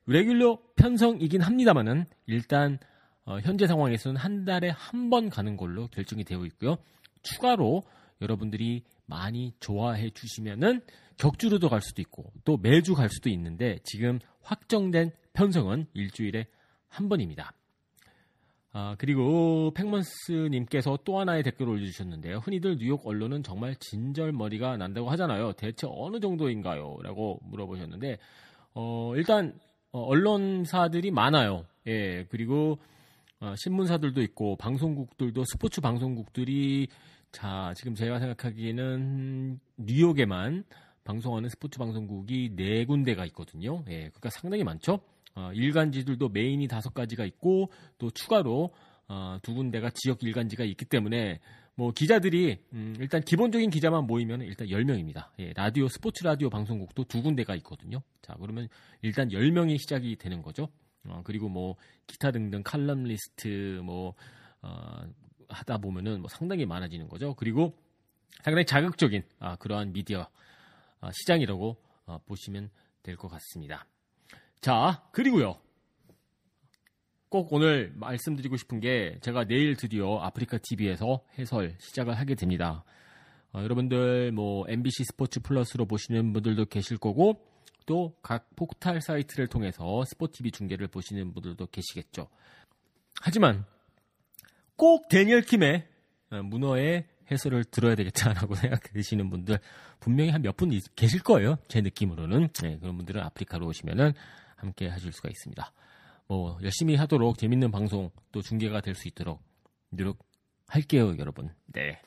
레귤러 0.08 0.60
편성이긴 0.76 1.40
합니다만은 1.40 2.04
일단 2.26 2.78
어, 3.24 3.40
현재 3.40 3.66
상황에서는 3.66 4.20
한 4.20 4.44
달에 4.44 4.72
한 4.76 5.10
번 5.10 5.30
가는 5.30 5.56
걸로 5.56 5.88
결정이 5.88 6.26
되어 6.26 6.46
있고요. 6.48 6.80
추가로 7.24 7.84
여러분들이 8.22 8.84
많이 9.06 9.54
좋아해 9.60 10.10
주시면은 10.12 10.82
격주로도 11.18 11.70
갈 11.70 11.82
수도 11.82 12.02
있고 12.02 12.32
또 12.46 12.58
매주 12.58 12.96
갈 12.96 13.10
수도 13.10 13.30
있는데 13.30 13.80
지금 13.84 14.20
확정된 14.42 15.12
편성은 15.34 15.88
일주일에 15.94 16.48
한 16.88 17.10
번입니다. 17.10 17.54
아, 18.72 18.96
그리고 19.00 19.72
팽먼스님께서 19.74 21.00
또 21.04 21.20
하나의 21.20 21.42
댓글을 21.44 21.74
올려주셨는데요. 21.74 22.38
흔히들 22.38 22.78
뉴욕 22.78 23.06
언론은 23.06 23.42
정말 23.42 23.76
진절머리가 23.80 24.78
난다고 24.78 25.10
하잖아요. 25.10 25.54
대체 25.54 25.88
어느 25.90 26.20
정도인가요? 26.20 26.98
라고 27.02 27.40
물어보셨는데, 27.44 28.20
어, 28.76 29.14
일단, 29.16 29.60
어, 29.92 30.02
언론사들이 30.04 31.10
많아요. 31.10 31.66
예, 31.88 32.26
그리고, 32.30 32.78
어, 33.40 33.56
신문사들도 33.58 34.22
있고, 34.22 34.56
방송국들도, 34.58 35.46
스포츠 35.46 35.82
방송국들이 35.82 36.90
자, 37.32 37.74
지금 37.76 37.96
제가 37.96 38.20
생각하기에는 38.20 39.60
뉴욕에만 39.78 40.64
방송하는 41.04 41.50
스포츠 41.50 41.78
방송국이 41.78 42.56
네 42.56 42.86
군데가 42.86 43.26
있거든요. 43.28 43.84
예, 43.88 44.10
그러니까 44.10 44.30
상당히 44.30 44.64
많죠. 44.64 45.00
어, 45.36 45.52
일간지들도 45.54 46.30
메인이 46.30 46.68
다섯 46.68 46.94
가지가 46.94 47.26
있고 47.26 47.72
또 47.98 48.10
추가로 48.10 48.74
어, 49.08 49.38
두 49.42 49.54
군데가 49.54 49.90
지역 49.94 50.24
일간지가 50.24 50.64
있기 50.66 50.86
때문에 50.86 51.40
뭐 51.76 51.92
기자들이 51.92 52.58
음, 52.74 52.96
일단 53.00 53.22
기본적인 53.22 53.70
기자만 53.70 54.06
모이면 54.06 54.42
일단 54.42 54.68
10명입니다. 54.68 55.30
예, 55.40 55.54
라디오 55.56 55.88
스포츠 55.88 56.24
라디오 56.24 56.50
방송국도 56.50 57.06
두 57.06 57.22
군데가 57.22 57.56
있거든요. 57.58 58.02
자, 58.22 58.36
그러면 58.40 58.68
일단 59.02 59.30
10명이 59.30 59.80
시작이 59.80 60.16
되는 60.18 60.42
거죠. 60.42 60.68
어, 61.08 61.22
그리고 61.24 61.48
뭐 61.48 61.76
기타 62.08 62.32
등등 62.32 62.64
칼럼 62.64 63.04
리스트 63.04 63.82
뭐 63.84 64.14
어, 64.62 65.04
하다 65.50 65.80
보면은 65.80 66.22
뭐 66.22 66.30
상당히 66.30 66.66
많아지는 66.66 67.08
거죠. 67.08 67.34
그리고 67.36 67.78
상당히 68.44 68.66
자극적인 68.66 69.24
아, 69.40 69.56
그러한 69.58 69.92
미디어 69.94 70.28
아, 71.02 71.12
시장이라고 71.12 71.78
아, 72.06 72.20
보시면 72.26 72.70
될 73.04 73.16
것 73.18 73.28
같습니다. 73.30 73.86
자, 74.62 75.04
그리고요. 75.12 75.58
꼭 77.30 77.54
오늘 77.54 77.92
말씀드리고 77.96 78.58
싶은 78.58 78.80
게 78.80 79.18
제가 79.22 79.46
내일 79.46 79.76
드디어 79.76 80.20
아프리카 80.20 80.58
TV에서 80.58 81.24
해설 81.38 81.76
시작을 81.80 82.18
하게 82.18 82.36
됩니다. 82.36 82.84
어, 83.54 83.62
여러분들 83.62 84.32
뭐 84.32 84.66
MBC 84.68 85.04
스포츠 85.06 85.40
플러스로 85.40 85.86
보시는 85.86 86.34
분들도 86.34 86.66
계실 86.66 86.98
거고 86.98 87.46
또 87.86 88.14
각 88.22 88.56
포탈 88.56 89.02
사이트를 89.02 89.48
통해서 89.48 90.04
스포티비 90.06 90.52
중계를 90.52 90.88
보시는 90.88 91.34
분들도 91.34 91.66
계시겠죠. 91.68 92.28
하지만 93.22 93.66
꼭 94.80 95.10
데니얼 95.10 95.42
킴의 95.42 95.86
어, 96.32 96.42
문어의 96.42 97.06
해설을 97.30 97.66
들어야 97.66 97.96
되겠다라고 97.96 98.56
생각되시는 98.56 99.30
분들 99.30 99.60
분명히 100.00 100.32
한 100.32 100.42
몇 100.42 100.56
분 100.56 100.72
계실 100.96 101.22
거예요. 101.22 101.58
제 101.68 101.82
느낌으로는 101.82 102.48
네, 102.64 102.78
그런 102.80 102.96
분들은 102.96 103.22
아프리카로 103.22 103.68
오시면은 103.68 104.14
함께 104.56 104.88
하실 104.88 105.12
수가 105.12 105.30
있습니다. 105.30 105.72
뭐 106.28 106.58
열심히 106.64 106.96
하도록 106.96 107.38
재밌는 107.38 107.72
방송 107.72 108.10
또 108.32 108.42
중계가 108.42 108.82
될 108.82 108.96
수 108.96 109.08
있도록 109.10 109.42
노력할게요, 109.90 111.18
여러분. 111.18 111.50
네. 111.68 112.02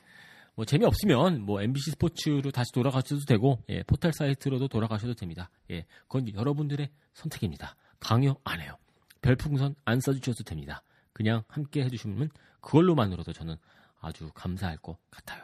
뭐 0.55 0.65
재미 0.65 0.85
없으면 0.85 1.41
뭐 1.41 1.61
MBC 1.61 1.91
스포츠로 1.91 2.51
다시 2.51 2.71
돌아가셔도 2.73 3.21
되고 3.27 3.59
예, 3.69 3.83
포털 3.83 4.13
사이트로도 4.13 4.67
돌아가셔도 4.67 5.13
됩니다. 5.13 5.49
예, 5.71 5.85
그건 6.07 6.33
여러분들의 6.33 6.89
선택입니다. 7.13 7.75
강요 7.99 8.35
안 8.43 8.61
해요. 8.61 8.77
별풍선 9.21 9.75
안 9.85 9.99
써주셔도 9.99 10.43
됩니다. 10.43 10.83
그냥 11.11 11.43
함께 11.47 11.83
해주시면 11.83 12.29
그걸로만으로도 12.63 13.33
저는 13.33 13.55
아주 14.01 14.31
감사할 14.33 14.77
것 14.77 14.97
같아요. 15.11 15.43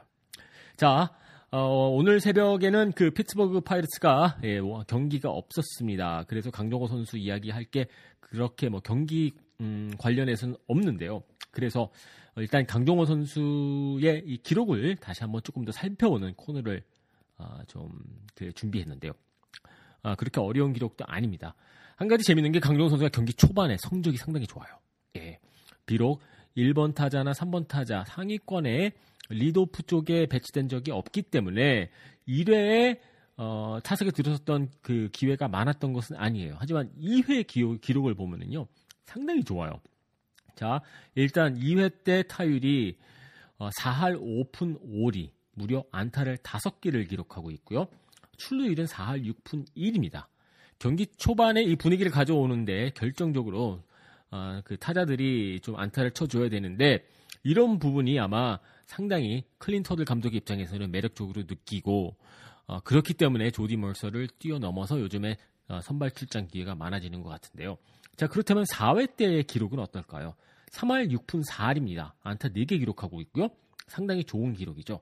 자, 0.75 1.11
어, 1.51 1.89
오늘 1.89 2.19
새벽에는 2.19 2.93
그 2.93 3.11
피츠버그 3.11 3.61
파이러츠가 3.61 4.39
예, 4.43 4.59
뭐 4.61 4.83
경기가 4.87 5.29
없었습니다. 5.29 6.25
그래서 6.27 6.51
강정호 6.51 6.87
선수 6.87 7.17
이야기할 7.17 7.65
게 7.65 7.87
그렇게 8.19 8.69
뭐 8.69 8.79
경기 8.79 9.33
음, 9.61 9.91
관련해서는 9.97 10.55
없는데요. 10.67 11.23
그래서 11.51 11.89
일단 12.37 12.65
강정호 12.65 13.05
선수의 13.05 14.23
이 14.25 14.37
기록을 14.43 14.95
다시 14.97 15.21
한번 15.21 15.41
조금 15.43 15.65
더 15.65 15.71
살펴보는 15.71 16.35
코너를 16.35 16.83
어, 17.37 17.59
좀그 17.67 18.53
준비했는데요. 18.53 19.11
아, 20.03 20.15
그렇게 20.15 20.39
어려운 20.39 20.71
기록도 20.73 21.05
아닙니다. 21.07 21.55
한 21.95 22.07
가지 22.07 22.23
재밌는 22.23 22.51
게 22.51 22.59
강정호 22.59 22.89
선수가 22.89 23.09
경기 23.09 23.33
초반에 23.33 23.75
성적이 23.79 24.17
상당히 24.17 24.47
좋아요. 24.47 24.69
예. 25.17 25.39
비록 25.85 26.21
1번 26.57 26.95
타자나 26.95 27.31
3번 27.31 27.67
타자 27.67 28.03
상위권에 28.05 28.91
leadoff 29.29 29.83
쪽에 29.83 30.25
배치된 30.25 30.67
적이 30.67 30.91
없기 30.91 31.23
때문에 31.23 31.89
1회에 32.27 32.99
어, 33.37 33.79
타석에 33.83 34.11
들어섰던 34.11 34.69
그 34.81 35.09
기회가 35.13 35.47
많았던 35.47 35.93
것은 35.93 36.17
아니에요. 36.17 36.57
하지만 36.59 36.91
2회 36.99 37.47
기록, 37.47 37.79
기록 37.79 38.07
을 38.07 38.13
보면은요, 38.13 38.67
상당히 39.05 39.43
좋아요. 39.45 39.79
자, 40.55 40.81
일단 41.15 41.57
2회 41.57 42.03
때 42.03 42.23
타율이 42.23 42.97
어, 43.57 43.69
4할 43.69 44.19
5푼 44.19 44.81
5리, 44.81 45.29
무려 45.53 45.85
안타를 45.91 46.37
5개를 46.37 47.07
기록하고 47.07 47.49
있고요. 47.51 47.87
출루율은 48.35 48.85
4할 48.85 49.25
6푼 49.25 49.65
1입니다. 49.75 50.25
경기 50.77 51.07
초반에 51.07 51.61
이 51.61 51.75
분위기를 51.75 52.11
가져오는데 52.11 52.91
결정적으로 52.95 53.81
어, 54.31 54.61
그 54.63 54.77
타자들이 54.77 55.59
좀 55.61 55.77
안타를 55.77 56.11
쳐줘야 56.11 56.49
되는데 56.49 57.05
이런 57.43 57.79
부분이 57.79 58.19
아마 58.19 58.59
상당히 58.85 59.43
클린 59.57 59.83
터들 59.83 60.05
감독의 60.05 60.37
입장에서는 60.37 60.91
매력적으로 60.91 61.43
느끼고 61.43 62.15
어, 62.67 62.79
그렇기 62.81 63.15
때문에 63.15 63.51
조디 63.51 63.77
멀서를 63.77 64.27
뛰어넘어서 64.39 64.99
요즘에 64.99 65.37
어, 65.67 65.81
선발 65.81 66.11
출장 66.11 66.47
기회가 66.47 66.75
많아지는 66.75 67.21
것 67.21 67.29
같은데요. 67.29 67.77
자 68.15 68.27
그렇다면 68.27 68.65
4회 68.65 69.15
때의 69.15 69.43
기록은 69.43 69.79
어떨까요? 69.79 70.35
3할 70.71 71.11
6푼 71.11 71.47
4할입니다. 71.47 72.11
안타 72.21 72.49
4개 72.49 72.79
기록하고 72.79 73.21
있고요. 73.21 73.49
상당히 73.87 74.23
좋은 74.23 74.53
기록이죠. 74.53 74.99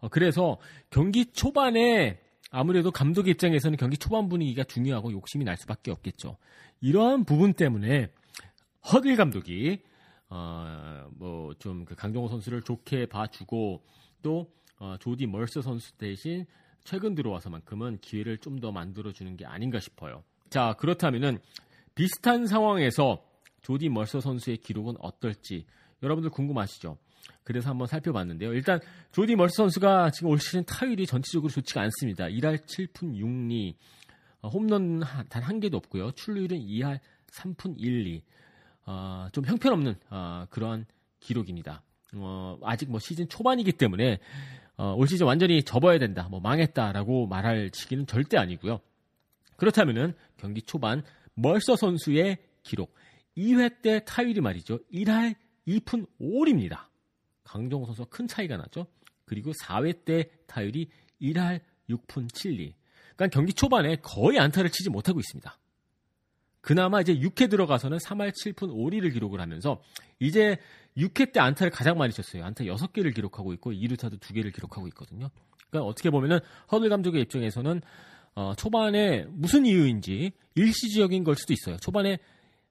어, 0.00 0.08
그래서 0.08 0.58
경기 0.90 1.26
초반에 1.26 2.20
아무래도 2.50 2.90
감독의 2.90 3.32
입장에서는 3.32 3.76
경기 3.76 3.98
초반 3.98 4.28
분위기가 4.28 4.64
중요하고 4.64 5.12
욕심이 5.12 5.44
날 5.44 5.56
수밖에 5.56 5.90
없겠죠. 5.90 6.36
이러한 6.80 7.24
부분 7.24 7.52
때문에 7.52 8.10
허들 8.92 9.16
감독이 9.16 9.80
어, 10.30 11.08
뭐, 11.12 11.54
좀, 11.58 11.86
그 11.86 11.94
강정호 11.94 12.28
선수를 12.28 12.60
좋게 12.60 13.06
봐주고, 13.06 13.82
또, 14.20 14.52
어, 14.78 14.96
조디 15.00 15.26
멀서 15.26 15.62
선수 15.62 15.96
대신 15.96 16.44
최근 16.84 17.14
들어와서만큼은 17.14 17.98
기회를 18.02 18.36
좀 18.38 18.60
더 18.60 18.70
만들어주는 18.70 19.36
게 19.38 19.46
아닌가 19.46 19.80
싶어요. 19.80 20.22
자, 20.50 20.74
그렇다면은, 20.78 21.38
비슷한 21.94 22.46
상황에서 22.46 23.24
조디 23.62 23.88
멀서 23.88 24.20
선수의 24.20 24.58
기록은 24.58 24.96
어떨지, 25.00 25.64
여러분들 26.02 26.30
궁금하시죠? 26.30 26.98
그래서 27.42 27.70
한번 27.70 27.86
살펴봤는데요. 27.86 28.52
일단, 28.52 28.80
조디 29.12 29.34
멀서 29.36 29.62
선수가 29.62 30.10
지금 30.10 30.28
올 30.28 30.38
시즌 30.38 30.62
타율이 30.66 31.06
전체적으로 31.06 31.50
좋지가 31.50 31.80
않습니다. 31.80 32.26
1할 32.26 32.66
7푼 32.66 33.14
6리, 33.16 33.74
어, 34.42 34.48
홈런 34.48 35.00
단 35.30 35.42
한 35.42 35.58
개도 35.60 35.78
없고요. 35.78 36.10
출루율은 36.12 36.58
2할 36.58 37.00
3푼 37.32 37.78
1리. 37.78 38.20
어, 38.90 39.28
좀 39.32 39.44
형편없는 39.44 39.96
어, 40.08 40.46
그런 40.48 40.86
기록입니다. 41.20 41.82
어, 42.14 42.58
아직 42.62 42.90
뭐 42.90 42.98
시즌 42.98 43.28
초반이기 43.28 43.72
때문에 43.72 44.18
어, 44.78 44.94
올 44.96 45.06
시즌 45.06 45.26
완전히 45.26 45.62
접어야 45.62 45.98
된다, 45.98 46.26
뭐 46.30 46.40
망했다라고 46.40 47.26
말할 47.26 47.70
시기는 47.74 48.06
절대 48.06 48.38
아니고요. 48.38 48.80
그렇다면은 49.56 50.14
경기 50.38 50.62
초반 50.62 51.02
멀서 51.34 51.76
선수의 51.76 52.38
기록 52.62 52.94
2회 53.36 53.82
때 53.82 54.04
타율이 54.06 54.40
말이죠 54.40 54.78
1할 54.90 55.34
2푼 55.66 56.06
5입니다. 56.18 56.86
강정호 57.44 57.84
선수와 57.84 58.06
큰 58.08 58.26
차이가 58.26 58.56
나죠. 58.56 58.86
그리고 59.26 59.52
4회 59.52 60.06
때 60.06 60.30
타율이 60.46 60.88
1할 61.20 61.60
6푼 61.90 62.30
7리. 62.30 62.72
그러니까 63.16 63.34
경기 63.34 63.52
초반에 63.52 63.96
거의 63.96 64.38
안타를 64.38 64.70
치지 64.70 64.88
못하고 64.88 65.20
있습니다. 65.20 65.58
그나마 66.60 67.00
이제 67.00 67.14
6회 67.14 67.50
들어가서는 67.50 67.98
3할 67.98 68.32
7푼 68.32 68.72
5리를 68.74 69.12
기록을 69.12 69.40
하면서 69.40 69.80
이제 70.18 70.58
6회 70.96 71.32
때 71.32 71.40
안타를 71.40 71.70
가장 71.70 71.96
많이 71.96 72.12
쳤어요. 72.12 72.44
안타 72.44 72.64
6개를 72.64 73.14
기록하고 73.14 73.52
있고 73.54 73.72
2루타도 73.72 74.18
2개를 74.20 74.52
기록하고 74.52 74.88
있거든요. 74.88 75.30
그러니까 75.70 75.88
어떻게 75.88 76.10
보면은 76.10 76.40
허들 76.72 76.88
감독의 76.88 77.22
입장에서는 77.22 77.80
어, 78.34 78.54
초반에 78.56 79.24
무슨 79.30 79.66
이유인지 79.66 80.32
일시적인 80.54 81.24
걸 81.24 81.36
수도 81.36 81.52
있어요. 81.52 81.76
초반에 81.78 82.18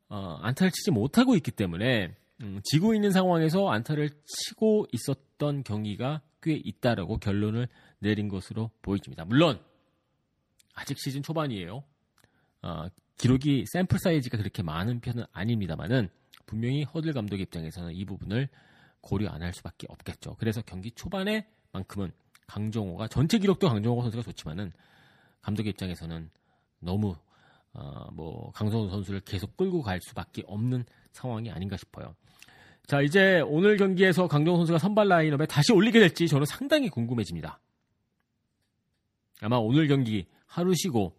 어, 0.09 0.37
안타를 0.41 0.71
치지 0.71 0.91
못하고 0.91 1.35
있기 1.35 1.51
때문에 1.51 2.15
음, 2.41 2.61
지고 2.63 2.93
있는 2.93 3.11
상황에서 3.11 3.69
안타를 3.69 4.09
치고 4.25 4.87
있었던 4.91 5.63
경기가 5.63 6.21
꽤 6.41 6.53
있다라고 6.53 7.17
결론을 7.17 7.67
내린 7.99 8.27
것으로 8.27 8.71
보여집니다. 8.81 9.25
물론 9.25 9.59
아직 10.75 10.97
시즌 10.99 11.23
초반이에요. 11.23 11.83
어, 12.61 12.85
기록이 13.17 13.65
샘플 13.67 13.99
사이즈가 13.99 14.37
그렇게 14.37 14.63
많은 14.63 14.99
편은 14.99 15.25
아닙니다만은 15.31 16.09
분명히 16.45 16.83
허들 16.83 17.13
감독 17.13 17.39
입장에서는 17.39 17.93
이 17.93 18.05
부분을 18.05 18.47
고려 19.01 19.29
안 19.29 19.41
할 19.41 19.53
수밖에 19.53 19.87
없겠죠. 19.89 20.35
그래서 20.39 20.61
경기 20.65 20.91
초반에만큼은 20.91 22.11
강정호가 22.47 23.07
전체 23.07 23.37
기록도 23.37 23.69
강정호 23.69 24.01
선수가 24.01 24.23
좋지만은 24.23 24.71
감독의 25.41 25.71
입장에서는 25.71 26.29
너무 26.79 27.15
어, 27.73 28.09
뭐 28.13 28.51
강정호 28.51 28.89
선수를 28.89 29.19
계속 29.21 29.55
끌고 29.57 29.81
갈 29.81 29.99
수밖에 30.01 30.43
없는 30.47 30.85
상황이 31.11 31.51
아닌가 31.51 31.77
싶어요. 31.77 32.15
자 32.85 33.01
이제 33.01 33.41
오늘 33.41 33.77
경기에서 33.77 34.27
강정호 34.27 34.57
선수가 34.59 34.79
선발 34.79 35.07
라인업에 35.09 35.45
다시 35.45 35.73
올리게 35.73 35.99
될지 35.99 36.27
저는 36.27 36.45
상당히 36.45 36.89
궁금해집니다. 36.89 37.59
아마 39.41 39.57
오늘 39.57 39.87
경기 39.87 40.25
하루 40.45 40.73
쉬고 40.73 41.13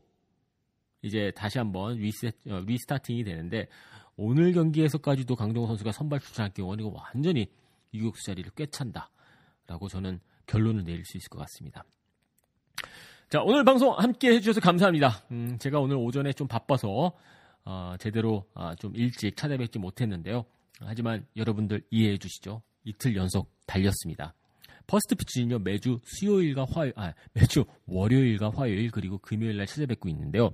이제 1.03 1.31
다시 1.35 1.59
한번 1.59 1.97
리셋, 1.97 2.35
어, 2.49 2.61
리스타팅이 2.67 3.25
되는데 3.25 3.69
오늘 4.17 4.53
경기에서까지도 4.53 5.37
강정호 5.37 5.67
선수가 5.69 5.93
선발 5.93 6.21
출전할 6.21 6.53
경우는 6.55 6.85
이거 6.85 6.97
완전히 6.97 7.47
유격수 7.95 8.25
자리를 8.27 8.51
꿰찬다라고 8.53 9.89
저는 9.89 10.21
결론을 10.47 10.85
내릴 10.85 11.05
수 11.05 11.17
있을 11.17 11.29
것 11.29 11.39
같습니다. 11.39 11.85
자 13.31 13.41
오늘 13.43 13.65
방송 13.65 13.93
함께 13.93 14.31
해주셔서 14.33 14.61
감사합니다. 14.61 15.25
음, 15.31 15.59
제가 15.59 15.79
오늘 15.79 15.97
오전에 15.97 16.33
좀 16.33 16.49
바빠서 16.49 17.13
어, 17.65 17.95
제대로 18.01 18.47
어, 18.55 18.75
좀 18.75 18.97
일찍 18.97 19.37
찾아뵙지 19.37 19.79
못했는데요. 19.79 20.45
하지만 20.81 21.27
여러분들 21.37 21.83
이해해 21.91 22.17
주시죠. 22.17 22.63
이틀 22.85 23.15
연속 23.17 23.53
달렸습니다. 23.67 24.35
퍼스트 24.87 25.15
피치는요 25.15 25.59
매주 25.59 25.99
수요일과 26.05 26.65
화요일, 26.65 26.95
아 26.97 27.13
매주 27.35 27.67
월요일과 27.87 28.51
화요일 28.55 28.91
그리고 28.91 29.19
금요일 29.19 29.59
날 29.59 29.67
찾아뵙고 29.67 30.09
있는데요. 30.09 30.51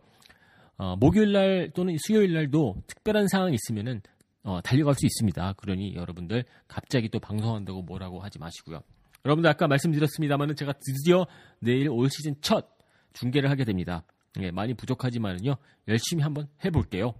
어, 0.77 0.97
목요일 0.97 1.33
날 1.33 1.71
또는 1.75 1.97
수요일 1.99 2.33
날도 2.33 2.83
특별한 2.87 3.29
상황이 3.29 3.55
있으면은 3.55 4.01
어, 4.43 4.61
달려갈 4.61 4.95
수 4.95 5.07
있습니다. 5.07 5.55
그러니 5.55 5.95
여러분들 5.95 6.45
갑자기 6.69 7.09
또 7.09 7.19
방송한다고 7.19 7.83
뭐라고 7.83 8.21
하지 8.21 8.39
마시고요. 8.39 8.83
여러분들 9.25 9.51
아까 9.51 9.67
말씀드렸습니다만은 9.69 10.55
제가 10.57 10.75
드디어 10.75 11.27
내일 11.61 11.89
올 11.89 12.11
시즌 12.11 12.35
첫 12.41 12.69
중계를 13.15 13.51
하게 13.51 13.65
됩니다. 13.65 14.05
예, 14.41 14.51
많이 14.51 14.75
부족하지만은요 14.75 15.57
열심히 15.89 16.23
한번 16.23 16.49
해볼게요. 16.65 17.15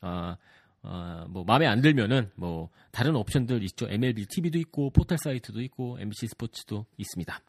아, 0.00 0.36
어, 0.82 1.24
뭐 1.28 1.44
마음에 1.44 1.66
안 1.66 1.80
들면은 1.80 2.30
뭐 2.34 2.68
다른 2.90 3.14
옵션들 3.16 3.62
있죠. 3.64 3.86
MLB 3.88 4.26
TV도 4.28 4.58
있고 4.58 4.90
포털 4.90 5.16
사이트도 5.16 5.62
있고 5.62 5.98
MBC 6.00 6.26
스포츠도 6.26 6.86
있습니다. 6.98 7.40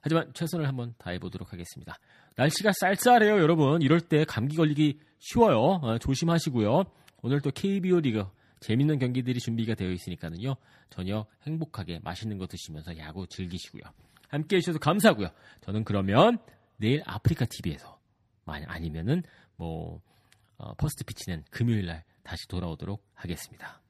하지만 0.00 0.32
최선을 0.34 0.66
한번 0.66 0.94
다해보도록 0.98 1.52
하겠습니다. 1.52 1.96
날씨가 2.36 2.72
쌀쌀해요, 2.80 3.38
여러분. 3.38 3.82
이럴 3.82 4.00
때 4.00 4.24
감기 4.24 4.56
걸리기 4.56 4.98
쉬워요. 5.18 5.80
어, 5.82 5.98
조심하시고요. 5.98 6.84
오늘 7.22 7.40
또 7.40 7.50
KBO 7.50 8.00
리그 8.00 8.24
재밌는 8.60 8.98
경기들이 8.98 9.38
준비가 9.40 9.74
되어 9.74 9.90
있으니까는요. 9.90 10.56
저녁 10.90 11.28
행복하게 11.42 12.00
맛있는 12.02 12.38
거 12.38 12.46
드시면서 12.46 12.96
야구 12.98 13.26
즐기시고요. 13.26 13.82
함께 14.28 14.56
해주셔서 14.56 14.78
감사하고요. 14.78 15.28
저는 15.62 15.84
그러면 15.84 16.38
내일 16.76 17.02
아프리카 17.06 17.44
TV에서 17.44 17.98
아니면은 18.46 19.22
뭐 19.56 20.00
어, 20.56 20.74
퍼스트 20.74 21.04
피치는 21.04 21.44
금요일 21.50 21.86
날 21.86 22.04
다시 22.22 22.48
돌아오도록 22.48 23.04
하겠습니다. 23.14 23.83